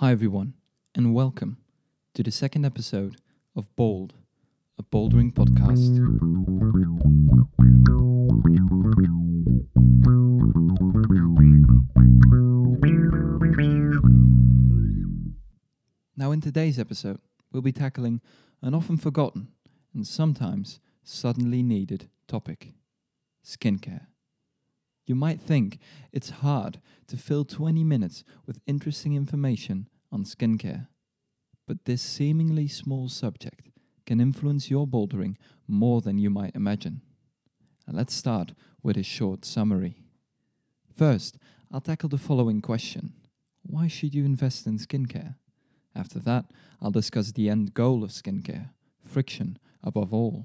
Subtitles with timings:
[0.00, 0.54] Hi, everyone,
[0.94, 1.56] and welcome
[2.14, 3.16] to the second episode
[3.56, 4.14] of Bold,
[4.78, 5.98] a bouldering podcast.
[16.16, 17.18] Now, in today's episode,
[17.50, 18.20] we'll be tackling
[18.62, 19.48] an often forgotten
[19.92, 22.74] and sometimes suddenly needed topic
[23.44, 24.06] skincare.
[25.08, 25.78] You might think
[26.12, 30.88] it's hard to fill 20 minutes with interesting information on skincare,
[31.66, 33.70] but this seemingly small subject
[34.04, 37.00] can influence your bouldering more than you might imagine.
[37.86, 39.96] And let's start with a short summary.
[40.94, 41.38] First,
[41.72, 43.14] I'll tackle the following question
[43.62, 45.36] Why should you invest in skincare?
[45.94, 46.44] After that,
[46.82, 48.70] I'll discuss the end goal of skincare
[49.02, 50.44] friction above all.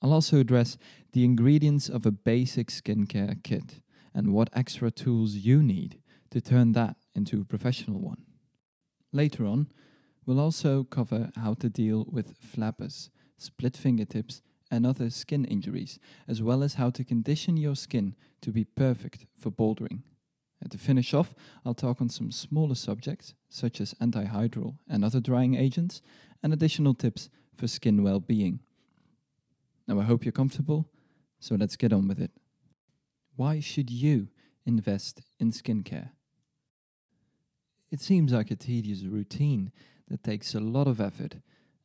[0.00, 0.78] I'll also address
[1.12, 3.80] the ingredients of a basic skincare kit
[4.14, 6.00] and what extra tools you need
[6.30, 8.24] to turn that into a professional one.
[9.12, 9.68] Later on,
[10.24, 16.42] we'll also cover how to deal with flappers, split fingertips, and other skin injuries, as
[16.42, 20.02] well as how to condition your skin to be perfect for bouldering.
[20.60, 25.20] And to finish off, I'll talk on some smaller subjects, such as antihydral and other
[25.20, 26.02] drying agents,
[26.42, 28.60] and additional tips for skin well being.
[29.88, 30.88] Now, I hope you're comfortable,
[31.40, 32.30] so let's get on with it.
[33.36, 34.28] Why should you
[34.66, 36.10] invest in skincare?
[37.90, 39.72] It seems like a tedious routine
[40.08, 41.36] that takes a lot of effort,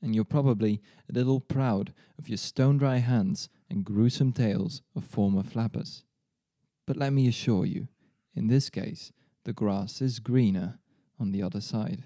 [0.02, 5.04] and you're probably a little proud of your stone dry hands and gruesome tales of
[5.04, 6.04] former flappers.
[6.86, 7.88] But let me assure you,
[8.36, 9.12] in this case,
[9.46, 10.80] the grass is greener
[11.20, 12.04] on the other side.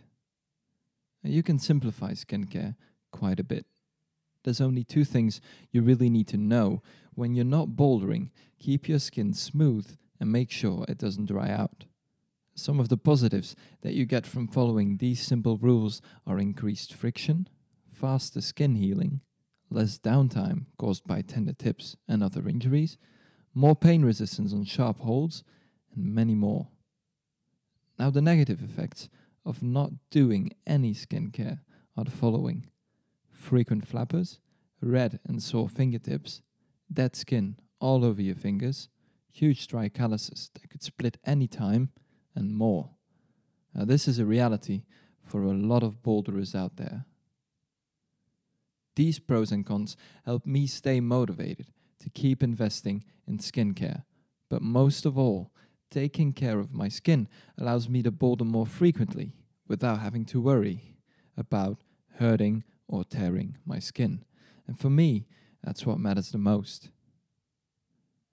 [1.24, 2.76] You can simplify skincare
[3.12, 3.66] quite a bit.
[4.44, 6.82] There's only two things you really need to know
[7.20, 8.30] when you're not bouldering.
[8.60, 11.84] Keep your skin smooth and make sure it doesn't dry out.
[12.56, 17.48] Some of the positives that you get from following these simple rules are increased friction,
[17.92, 19.22] faster skin healing,
[19.70, 22.98] less downtime caused by tender tips and other injuries,
[23.54, 25.44] more pain resistance on sharp holds,
[25.94, 26.70] and many more.
[27.98, 29.10] Now, the negative effects
[29.46, 31.60] of not doing any skincare
[31.98, 32.68] are the following
[33.30, 34.40] frequent flappers,
[34.82, 36.42] red and sore fingertips,
[36.92, 38.90] dead skin all over your fingers,
[39.32, 41.92] huge dry calluses that could split any time,
[42.36, 42.92] and more.
[43.74, 44.84] Now, this is a reality
[45.24, 47.06] for a lot of boulderers out there.
[48.96, 49.96] These pros and cons
[50.26, 51.68] help me stay motivated
[52.00, 54.04] to keep investing in skincare,
[54.50, 55.52] but most of all,
[55.92, 57.28] taking care of my skin
[57.58, 59.34] allows me to boulder more frequently
[59.68, 60.96] without having to worry
[61.38, 61.84] about
[62.18, 64.24] hurting or tearing my skin.
[64.68, 65.28] And for me,
[65.64, 66.90] that's what matters the most.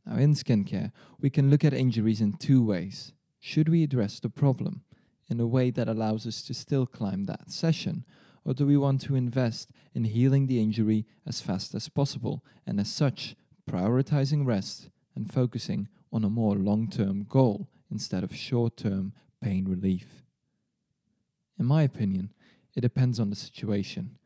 [0.07, 3.13] Now, in skincare, we can look at injuries in two ways.
[3.41, 4.83] Should we address the problem
[5.29, 8.05] in a way that allows us to still climb that session,
[8.45, 12.79] or do we want to invest in healing the injury as fast as possible and,
[12.79, 13.35] as such,
[13.69, 19.67] prioritizing rest and focusing on a more long term goal instead of short term pain
[19.69, 20.23] relief?
[21.59, 22.33] In my opinion,
[22.77, 24.19] it depends on the situation.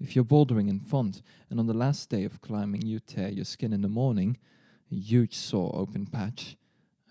[0.00, 3.44] If you're bouldering in font and on the last day of climbing you tear your
[3.44, 4.38] skin in the morning,
[4.92, 6.56] a huge sore open patch,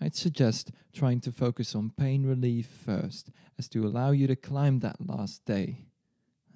[0.00, 4.78] I'd suggest trying to focus on pain relief first, as to allow you to climb
[4.80, 5.86] that last day.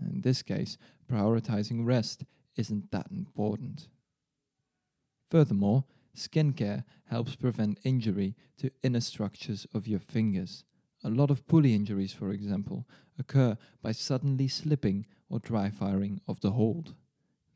[0.01, 0.79] In this case,
[1.11, 2.25] prioritizing rest
[2.57, 3.89] isn't that important.
[5.31, 5.85] Furthermore,
[6.17, 10.65] skincare helps prevent injury to inner structures of your fingers.
[11.05, 12.87] A lot of pulley injuries, for example,
[13.19, 16.95] occur by suddenly slipping or dry firing of the hold,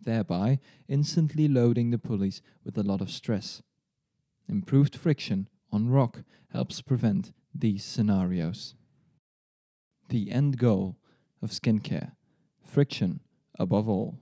[0.01, 3.63] thereby instantly loading the pulleys with a lot of stress.
[4.49, 6.23] Improved friction on rock
[6.53, 8.75] helps prevent these scenarios.
[10.09, 10.97] The end goal
[11.43, 12.13] of skincare
[12.65, 13.21] friction
[13.59, 14.19] above all.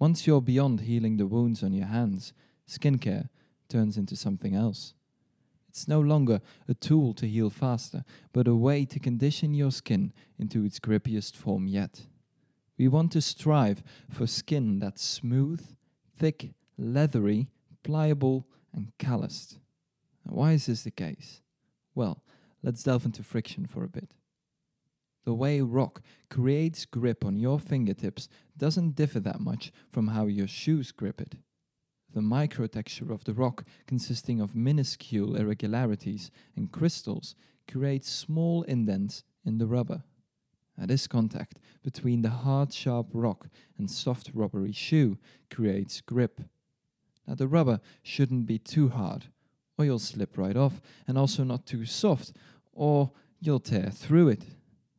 [0.00, 2.32] Once you're beyond healing the wounds on your hands,
[2.68, 3.28] skincare
[3.68, 4.94] turns into something else.
[5.72, 10.12] It's no longer a tool to heal faster, but a way to condition your skin
[10.38, 12.02] into its grippiest form yet.
[12.76, 15.64] We want to strive for skin that's smooth,
[16.14, 17.48] thick, leathery,
[17.82, 19.60] pliable, and calloused.
[20.26, 21.40] Now, why is this the case?
[21.94, 22.22] Well,
[22.62, 24.12] let's delve into friction for a bit.
[25.24, 30.48] The way rock creates grip on your fingertips doesn't differ that much from how your
[30.48, 31.36] shoes grip it
[32.12, 37.34] the microtexture of the rock, consisting of minuscule irregularities and crystals,
[37.66, 40.02] creates small indents in the rubber.
[40.76, 43.48] Now, this contact between the hard, sharp rock
[43.78, 45.18] and soft, rubbery shoe
[45.50, 46.40] creates grip.
[47.26, 49.26] Now, the rubber shouldn't be too hard,
[49.78, 52.32] or you'll slip right off, and also not too soft,
[52.72, 54.44] or you'll tear through it.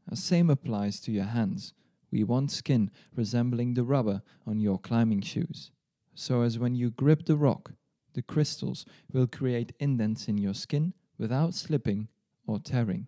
[0.07, 1.73] The same applies to your hands.
[2.11, 5.71] We want skin resembling the rubber on your climbing shoes,
[6.15, 7.71] so as when you grip the rock,
[8.13, 12.07] the crystals will create indents in your skin without slipping
[12.45, 13.07] or tearing.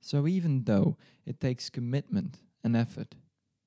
[0.00, 0.96] So even though
[1.26, 3.14] it takes commitment and effort,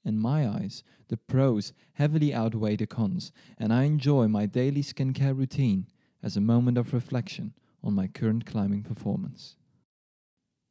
[0.03, 5.37] in my eyes, the pros heavily outweigh the cons, and I enjoy my daily skincare
[5.37, 5.87] routine
[6.23, 7.53] as a moment of reflection
[7.83, 9.55] on my current climbing performance.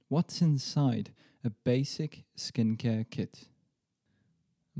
[0.08, 1.12] What's inside
[1.44, 3.50] a basic skincare kit?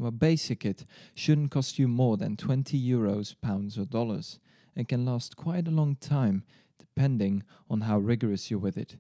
[0.03, 0.85] A basic kit
[1.15, 4.39] shouldn't cost you more than 20 euros, pounds, or dollars,
[4.77, 6.45] and can last quite a long time
[6.79, 8.97] depending on how rigorous you're with it.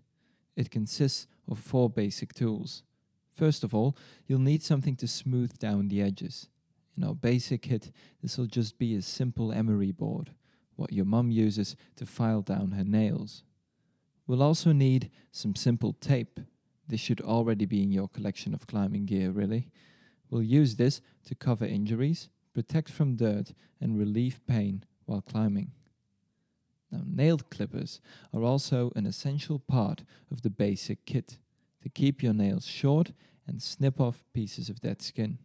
[0.56, 2.82] It consists of four basic tools.
[3.30, 3.96] First of all,
[4.26, 6.48] you'll need something to smooth down the edges.
[6.96, 7.90] In our basic kit,
[8.20, 10.32] this will just be a simple emery board,
[10.76, 13.44] what your mum uses to file down her nails.
[14.26, 16.40] We'll also need some simple tape.
[16.86, 19.70] This should already be in your collection of climbing gear, really.
[20.30, 25.72] We'll use this to cover injuries, protect from dirt, and relieve pain while climbing.
[26.90, 28.00] Now, nail clippers
[28.32, 31.38] are also an essential part of the basic kit
[31.82, 33.12] to keep your nails short
[33.46, 35.38] and snip off pieces of dead skin.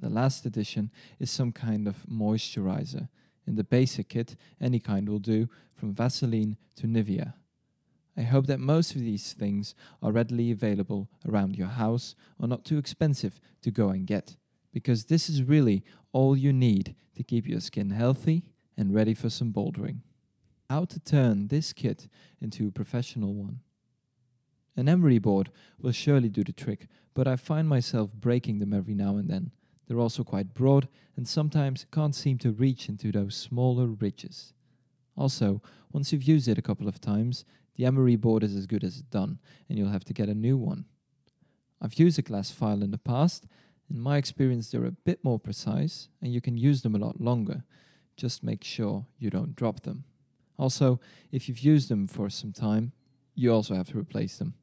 [0.00, 3.08] The last addition is some kind of moisturizer.
[3.46, 7.34] In the basic kit, any kind will do, from Vaseline to Nivea.
[8.16, 12.64] I hope that most of these things are readily available around your house or not
[12.64, 14.36] too expensive to go and get,
[14.72, 15.82] because this is really
[16.12, 18.42] all you need to keep your skin healthy
[18.76, 20.00] and ready for some bouldering.
[20.68, 22.08] How to turn this kit
[22.40, 23.60] into a professional one.
[24.76, 28.94] An emery board will surely do the trick, but I find myself breaking them every
[28.94, 29.50] now and then.
[29.86, 34.54] They're also quite broad and sometimes can't seem to reach into those smaller ridges.
[35.14, 35.60] Also,
[35.92, 37.44] once you've used it a couple of times,
[37.76, 39.38] the emery board is as good as done,
[39.68, 40.84] and you'll have to get a new one.
[41.80, 43.46] I've used a glass file in the past.
[43.90, 47.20] In my experience, they're a bit more precise, and you can use them a lot
[47.20, 47.64] longer.
[48.16, 50.04] Just make sure you don't drop them.
[50.58, 51.00] Also,
[51.32, 52.92] if you've used them for some time,
[53.34, 54.54] you also have to replace them.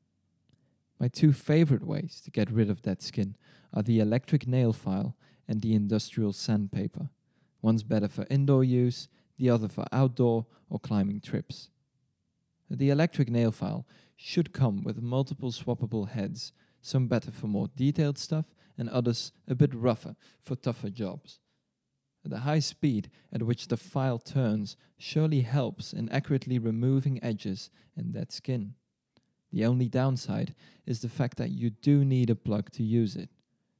[0.99, 3.35] My two favorite ways to get rid of dead skin
[3.73, 5.15] are the electric nail file
[5.47, 7.09] and the industrial sandpaper.
[7.61, 11.69] One's better for indoor use, the other for outdoor or climbing trips.
[12.69, 18.17] The electric nail file should come with multiple swappable heads, some better for more detailed
[18.17, 18.45] stuff
[18.77, 21.39] and others a bit rougher for tougher jobs.
[22.23, 28.13] The high speed at which the file turns surely helps in accurately removing edges and
[28.13, 28.75] dead skin.
[29.51, 30.53] The only downside
[30.85, 33.29] is the fact that you do need a plug to use it,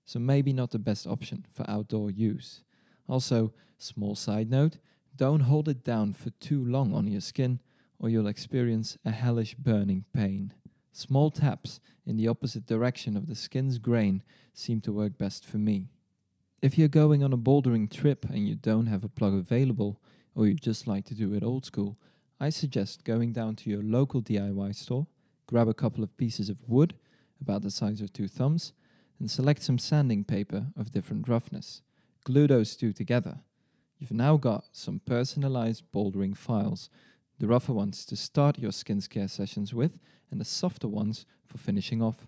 [0.03, 2.63] so maybe not the best option for outdoor use.
[3.07, 4.77] Also, small side note,
[5.15, 7.59] don't hold it down for too long on your skin
[7.99, 10.53] or you'll experience a hellish burning pain.
[10.91, 14.23] Small taps in the opposite direction of the skin's grain
[14.53, 15.89] seem to work best for me.
[16.61, 20.01] If you're going on a bouldering trip and you don't have a plug available,
[20.35, 21.97] or you just like to do it old school,
[22.39, 25.07] I suggest going down to your local DIY store,
[25.47, 26.95] grab a couple of pieces of wood,
[27.41, 28.73] about the size of two thumbs,
[29.19, 31.81] and select some sanding paper of different roughness.
[32.23, 33.39] Glue those two together.
[33.97, 36.89] You've now got some personalized bouldering files,
[37.39, 39.97] the rougher ones to start your skin care sessions with,
[40.29, 42.27] and the softer ones for finishing off.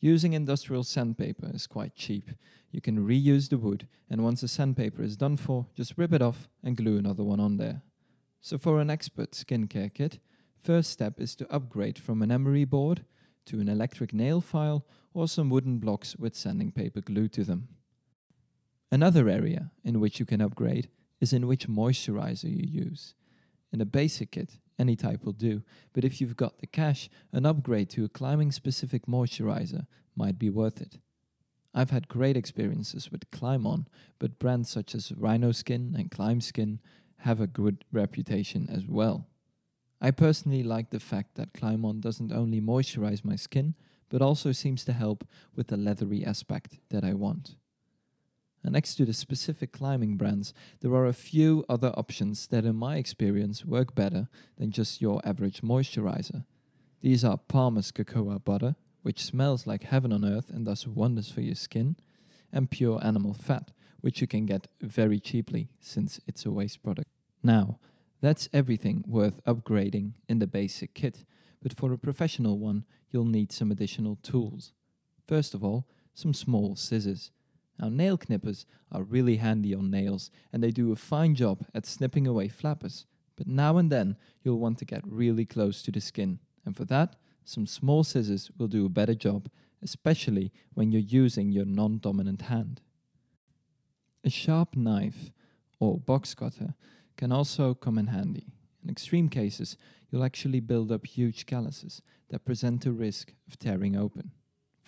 [0.00, 2.30] Using industrial sandpaper is quite cheap.
[2.70, 6.22] You can reuse the wood, and once the sandpaper is done for, just rip it
[6.22, 7.82] off and glue another one on there.
[8.40, 10.18] So, for an expert skincare kit,
[10.62, 13.04] first step is to upgrade from an emery board
[13.46, 17.68] to an electric nail file or some wooden blocks with sanding paper glued to them.
[18.90, 20.88] Another area in which you can upgrade
[21.20, 23.14] is in which moisturizer you use.
[23.72, 25.62] In a basic kit, any type will do,
[25.92, 29.86] but if you've got the cash, an upgrade to a climbing specific moisturizer
[30.16, 30.98] might be worth it.
[31.72, 33.86] I've had great experiences with Climb-On,
[34.18, 36.80] but brands such as Rhino Skin and Climb Skin
[37.18, 39.28] have a good reputation as well.
[40.00, 43.74] I personally like the fact that Climb-On doesn't only moisturize my skin,
[44.08, 45.24] but also seems to help
[45.54, 47.54] with the leathery aspect that I want.
[48.62, 52.76] And next to the specific climbing brands, there are a few other options that, in
[52.76, 56.44] my experience, work better than just your average moisturizer.
[57.00, 61.40] These are Palmer's cocoa butter, which smells like heaven on earth and does wonders for
[61.40, 61.96] your skin,
[62.52, 63.70] and pure animal fat,
[64.02, 67.08] which you can get very cheaply since it's a waste product.
[67.42, 67.78] Now,
[68.20, 71.24] that's everything worth upgrading in the basic kit,
[71.62, 74.72] but for a professional one, you'll need some additional tools.
[75.26, 77.30] First of all, some small scissors.
[77.80, 81.86] Now, nail knippers are really handy on nails and they do a fine job at
[81.86, 83.06] snipping away flappers,
[83.36, 86.84] but now and then you'll want to get really close to the skin, and for
[86.86, 89.48] that, some small scissors will do a better job
[89.82, 92.80] especially when you're using your non dominant hand.
[94.24, 95.30] A sharp knife
[95.78, 96.74] or box cutter
[97.16, 98.52] can also come in handy.
[98.82, 99.76] In extreme cases,
[100.10, 104.32] you'll actually build up huge calluses that present a risk of tearing open.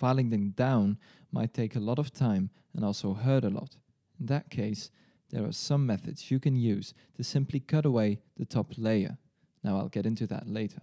[0.03, 0.99] Filing them down
[1.31, 3.77] might take a lot of time and also hurt a lot.
[4.19, 4.91] In that case,
[5.31, 9.17] there are some methods you can use to simply cut away the top layer.
[9.63, 10.81] Now, I'll get into that later.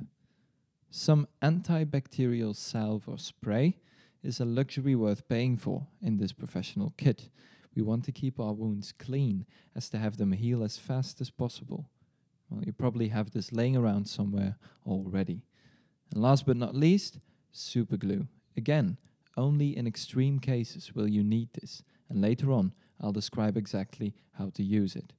[0.90, 3.76] Some antibacterial salve or spray
[4.24, 7.28] is a luxury worth paying for in this professional kit.
[7.76, 9.46] We want to keep our wounds clean
[9.76, 11.90] as to have them heal as fast as possible.
[12.50, 14.56] Well, you probably have this laying around somewhere
[14.88, 15.44] already.
[16.10, 17.20] And last but not least,
[17.52, 18.26] super glue.
[18.56, 18.98] Again,
[19.38, 24.50] only in extreme cases will you need this, and later on I'll describe exactly how
[24.52, 25.14] to use it.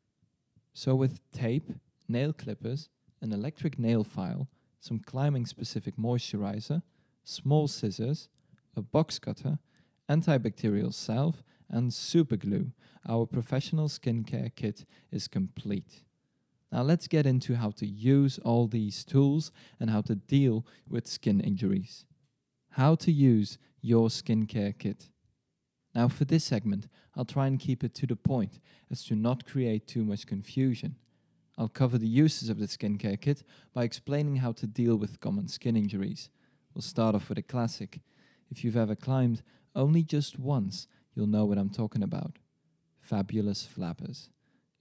[0.72, 1.70] So, with tape,
[2.08, 2.88] nail clippers,
[3.20, 4.48] an electric nail file,
[4.80, 6.82] some climbing specific moisturizer,
[7.24, 8.28] small scissors,
[8.76, 9.58] a box cutter,
[10.08, 12.72] antibacterial salve, and super glue,
[13.08, 16.02] our professional skincare kit is complete.
[16.72, 21.06] Now let's get into how to use all these tools and how to deal with
[21.06, 22.04] skin injuries.
[22.70, 25.08] How to use your skincare kit.
[25.94, 28.60] Now for this segment, I'll try and keep it to the point
[28.90, 30.96] as to not create too much confusion.
[31.58, 33.42] I'll cover the uses of the skincare kit
[33.74, 36.30] by explaining how to deal with common skin injuries.
[36.74, 38.00] We'll start off with a classic.
[38.50, 39.42] If you've ever climbed
[39.74, 42.38] only just once, you'll know what I'm talking about.
[43.00, 44.30] Fabulous flappers.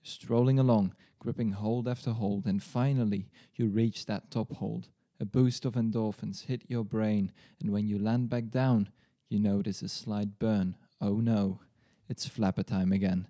[0.03, 4.89] Strolling along, gripping hold after hold, and finally you reach that top hold.
[5.21, 8.89] A boost of endorphins hit your brain, and when you land back down,
[9.27, 10.75] you notice a slight burn.
[11.01, 11.59] Oh no,
[12.07, 13.27] it's flapper time again.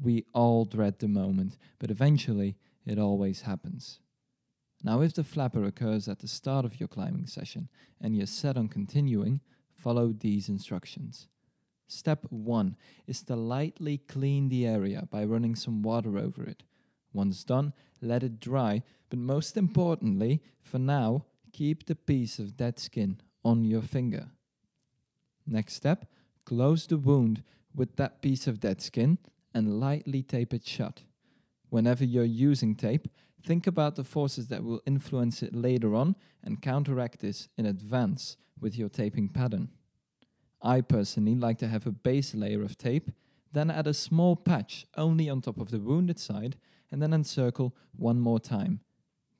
[0.00, 4.00] We all dread the moment, but eventually it always happens.
[4.82, 7.68] Now, if the flapper occurs at the start of your climbing session
[8.00, 9.40] and you're set on continuing,
[9.74, 11.26] follow these instructions.
[11.86, 16.62] Step 1 is to lightly clean the area by running some water over it.
[17.12, 22.78] Once done, let it dry, but most importantly, for now, keep the piece of dead
[22.78, 24.28] skin on your finger.
[25.46, 26.06] Next step,
[26.44, 27.42] close the wound
[27.74, 29.18] with that piece of dead skin
[29.54, 31.02] and lightly tape it shut.
[31.68, 33.08] Whenever you're using tape,
[33.42, 38.36] think about the forces that will influence it later on and counteract this in advance
[38.60, 39.70] with your taping pattern.
[40.62, 43.10] I personally like to have a base layer of tape,
[43.52, 46.56] then add a small patch only on top of the wounded side,
[46.92, 48.80] and then encircle one more time.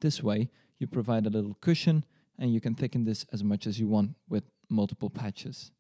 [0.01, 2.05] This way, you provide a little cushion
[2.39, 5.71] and you can thicken this as much as you want with multiple patches.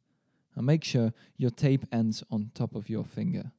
[0.55, 3.51] And make sure your tape ends on top of your finger.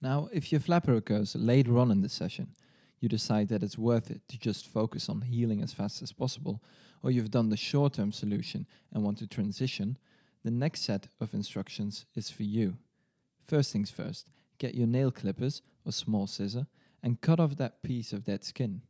[0.00, 2.54] Now, if your flapper occurs later on in the session,
[3.00, 6.62] you decide that it's worth it to just focus on healing as fast as possible,
[7.02, 9.98] or you've done the short term solution and want to transition,
[10.44, 12.76] the next set of instructions is for you.
[13.46, 16.66] First things first, get your nail clippers or small scissor
[17.02, 18.82] and cut off that piece of dead skin.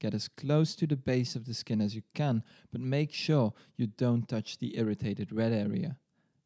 [0.00, 3.52] Get as close to the base of the skin as you can, but make sure
[3.76, 5.96] you don't touch the irritated red area.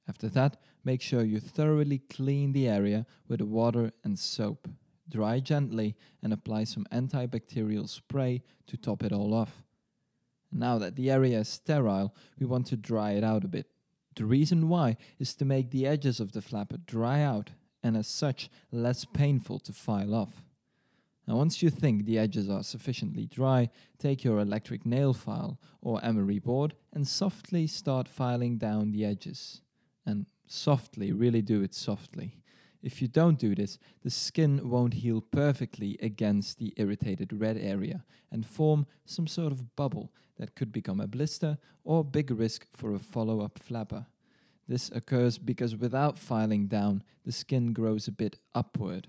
[0.08, 4.68] After that, make sure you thoroughly clean the area with water and soap.
[5.08, 9.62] Dry gently and apply some antibacterial spray to top it all off.
[10.50, 13.66] Now that the area is sterile, we want to dry it out a bit.
[14.16, 17.50] The reason why is to make the edges of the flapper dry out
[17.82, 20.42] and as such less painful to file off.
[21.26, 26.04] Now once you think the edges are sufficiently dry, take your electric nail file or
[26.04, 29.60] emery board and softly start filing down the edges
[30.04, 32.42] and softly, really do it softly.
[32.82, 38.04] If you don't do this, the skin won't heal perfectly against the irritated red area
[38.30, 42.92] and form some sort of bubble that could become a blister or big risk for
[42.92, 44.06] a follow up flapper.
[44.66, 49.06] This occurs because without filing down, the skin grows a bit upward.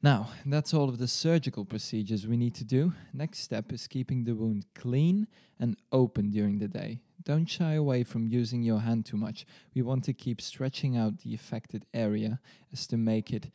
[0.00, 2.92] Now, that's all of the surgical procedures we need to do.
[3.12, 5.26] Next step is keeping the wound clean
[5.58, 7.00] and open during the day.
[7.24, 9.44] Don't shy away from using your hand too much.
[9.74, 12.38] We want to keep stretching out the affected area
[12.72, 13.50] as to make it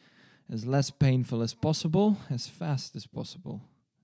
[0.52, 3.62] as less painful as possible, as fast as possible.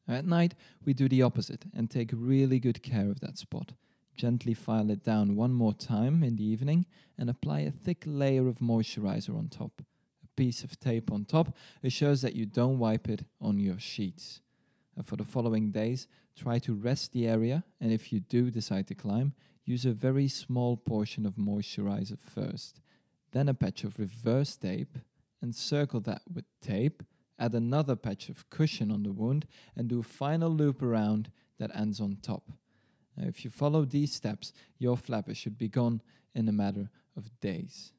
[0.07, 0.55] At night,
[0.85, 3.73] we do the opposite and take really good care of that spot.
[4.15, 6.85] Gently file it down one more time in the evening
[7.17, 9.81] and apply a thick layer of moisturizer on top
[10.39, 11.53] piece of tape on top
[11.83, 14.39] assures that you don't wipe it on your sheets.
[14.95, 18.87] And for the following days, try to rest the area, and if you do decide
[18.87, 19.33] to climb,
[19.65, 22.79] use a very small portion of moisturizer first,
[23.33, 24.97] then a patch of reverse tape,
[25.43, 27.03] encircle that with tape,
[27.37, 31.75] add another patch of cushion on the wound, and do a final loop around that
[31.75, 32.49] ends on top.
[33.17, 36.01] Now, if you follow these steps, your flapper should be gone
[36.33, 37.91] in a matter of days.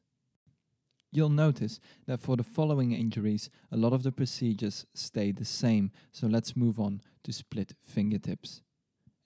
[1.12, 5.90] You'll notice that for the following injuries, a lot of the procedures stay the same,
[6.12, 8.62] so let's move on to split fingertips.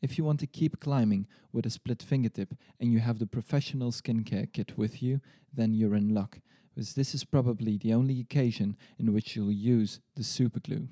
[0.00, 3.90] If you want to keep climbing with a split fingertip and you have the professional
[3.90, 5.20] skincare kit with you,
[5.52, 6.40] then you're in luck,
[6.76, 10.88] as this is probably the only occasion in which you'll use the superglue.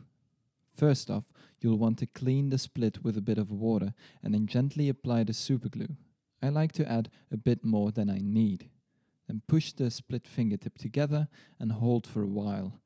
[0.74, 1.24] First off,
[1.60, 5.24] you'll want to clean the split with a bit of water and then gently apply
[5.24, 5.96] the superglue.
[6.42, 8.68] I like to add a bit more than I need.
[9.28, 12.80] Then push the split fingertip together and hold for a while.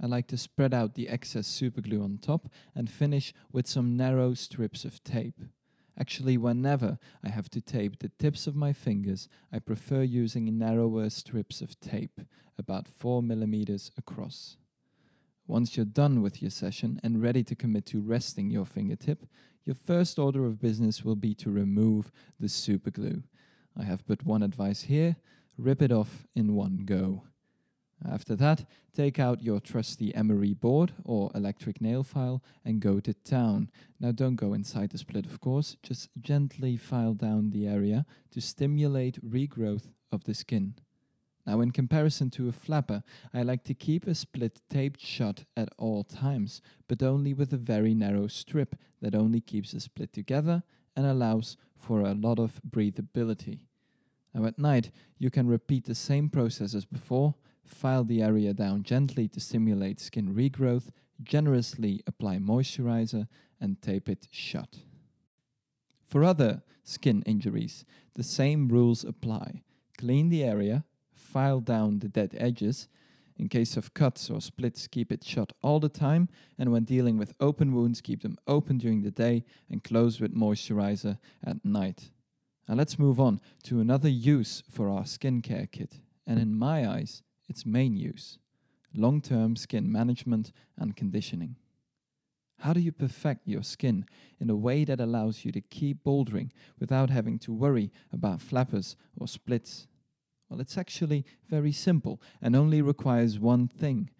[0.00, 4.34] I like to spread out the excess superglue on top and finish with some narrow
[4.34, 5.40] strips of tape.
[5.98, 11.10] Actually, whenever I have to tape the tips of my fingers, I prefer using narrower
[11.10, 12.20] strips of tape,
[12.58, 14.56] about 4 millimeters across.
[15.46, 19.26] Once you're done with your session and ready to commit to resting your fingertip,
[19.64, 23.22] your first order of business will be to remove the superglue.
[23.78, 25.16] I have but one advice here
[25.56, 27.24] rip it off in one go.
[28.04, 33.14] After that, take out your trusty emery board or electric nail file and go to
[33.14, 33.70] town.
[34.00, 38.40] Now, don't go inside the split, of course, just gently file down the area to
[38.40, 40.74] stimulate regrowth of the skin.
[41.46, 43.02] Now, in comparison to a flapper,
[43.34, 47.56] I like to keep a split taped shut at all times, but only with a
[47.56, 50.62] very narrow strip that only keeps the split together
[50.96, 53.66] and allows for a lot of breathability.
[54.34, 57.34] Now, at night, you can repeat the same process as before,
[57.64, 60.90] file the area down gently to stimulate skin regrowth,
[61.22, 63.28] generously apply moisturizer,
[63.60, 64.78] and tape it shut.
[66.06, 67.84] For other skin injuries,
[68.14, 69.62] the same rules apply.
[69.98, 70.84] Clean the area,
[71.14, 72.88] file down the dead edges.
[73.36, 77.16] In case of cuts or splits, keep it shut all the time, and when dealing
[77.16, 82.10] with open wounds, keep them open during the day and close with moisturizer at night.
[82.68, 87.22] Now let's move on to another use for our skincare kit, and in my eyes,
[87.48, 88.38] its main use
[88.94, 91.56] long term skin management and conditioning.
[92.58, 94.06] How do you perfect your skin
[94.38, 98.96] in a way that allows you to keep bouldering without having to worry about flappers
[99.18, 99.88] or splits?
[100.48, 104.10] Well, it's actually very simple and only requires one thing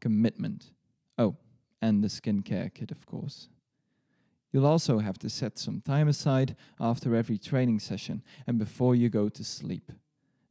[0.00, 0.70] commitment.
[1.16, 1.36] Oh,
[1.82, 3.48] and the skincare kit, of course.
[4.52, 9.08] You'll also have to set some time aside after every training session and before you
[9.08, 9.92] go to sleep.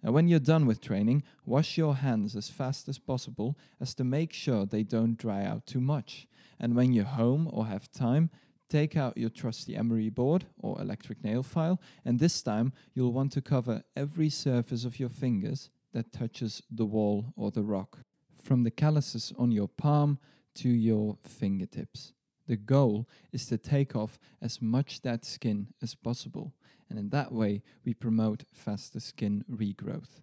[0.04, 4.04] And when you're done with training, wash your hands as fast as possible as to
[4.04, 6.28] make sure they don't dry out too much.
[6.60, 8.30] And when you're home or have time,
[8.70, 13.32] take out your trusty emery board or electric nail file, and this time you'll want
[13.34, 18.00] to cover every surface of your fingers that touches the wall or the rock,
[18.44, 20.20] from the calluses on your palm
[20.56, 22.14] to your fingertips.
[22.48, 26.54] The goal is to take off as much dead skin as possible,
[26.90, 30.22] and in that way, we promote faster skin regrowth.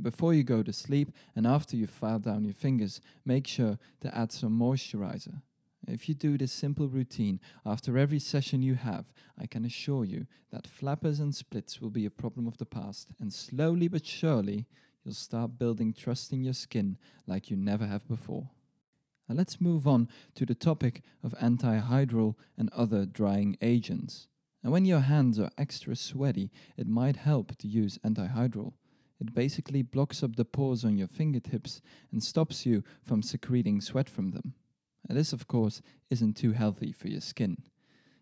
[0.00, 4.16] Before you go to sleep and after you file down your fingers, make sure to
[4.16, 5.42] add some moisturizer.
[5.88, 10.26] If you do this simple routine after every session you have, I can assure you
[10.52, 14.66] that flappers and splits will be a problem of the past, and slowly but surely,
[15.04, 18.50] you'll start building trust in your skin like you never have before.
[19.30, 24.26] Now let's move on to the topic of antihydral and other drying agents.
[24.64, 28.72] And when your hands are extra sweaty, it might help to use antihydral.
[29.20, 34.10] It basically blocks up the pores on your fingertips and stops you from secreting sweat
[34.10, 34.54] from them.
[35.08, 37.62] And this, of course, isn't too healthy for your skin.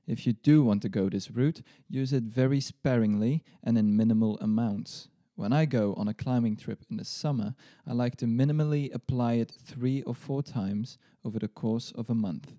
[0.06, 4.38] If you do want to go this route, use it very sparingly and in minimal
[4.40, 5.08] amounts.
[5.38, 7.54] When I go on a climbing trip in the summer,
[7.86, 12.14] I like to minimally apply it three or four times over the course of a
[12.14, 12.54] month.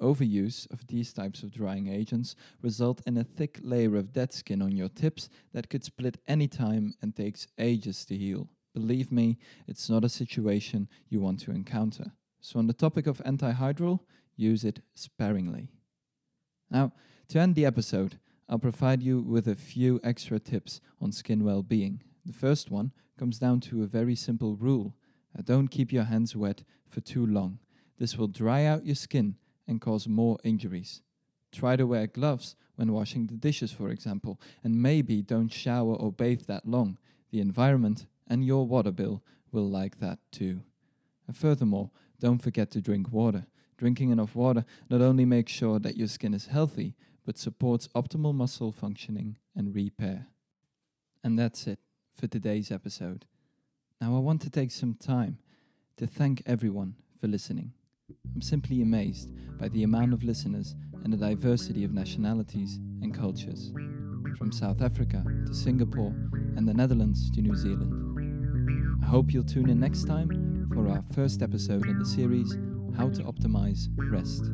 [0.00, 4.62] Overuse of these types of drying agents result in a thick layer of dead skin
[4.62, 8.48] on your tips that could split any time and takes ages to heal.
[8.72, 12.12] Believe me, it's not a situation you want to encounter.
[12.40, 13.98] So on the topic of antihydral,
[14.36, 15.66] use it sparingly.
[16.70, 16.92] Now,
[17.30, 21.62] to end the episode, I'll provide you with a few extra tips on skin well
[21.62, 22.02] being.
[22.24, 24.94] The first one comes down to a very simple rule
[25.36, 27.58] uh, don't keep your hands wet for too long.
[27.98, 31.02] This will dry out your skin and cause more injuries.
[31.52, 36.12] Try to wear gloves when washing the dishes, for example, and maybe don't shower or
[36.12, 36.98] bathe that long.
[37.30, 40.60] The environment and your water bill will like that too.
[41.26, 43.46] And furthermore, don't forget to drink water.
[43.78, 46.94] Drinking enough water not only makes sure that your skin is healthy,
[47.26, 50.28] but supports optimal muscle functioning and repair.
[51.24, 51.80] And that's it
[52.14, 53.26] for today's episode.
[54.00, 55.38] Now, I want to take some time
[55.96, 57.72] to thank everyone for listening.
[58.34, 63.72] I'm simply amazed by the amount of listeners and the diversity of nationalities and cultures.
[64.38, 66.14] from South Africa to Singapore
[66.56, 68.98] and the Netherlands to New Zealand.
[69.02, 72.56] I hope you'll tune in next time for our first episode in the series
[72.96, 74.50] How to Optimize Rest.